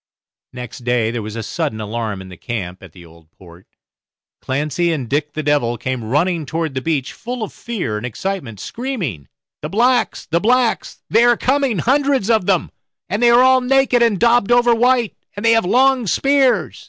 [0.51, 3.67] Next day there was a sudden alarm in the camp at the Old Port.
[4.41, 8.59] Clancy and Dick the Devil came running toward the beach, full of fear and excitement,
[8.59, 9.27] screaming,
[9.61, 12.71] "The blacks, the blacks, they are coming, hundreds of them,
[13.09, 16.79] and they are all naked, and daubed over white, and they have long spears."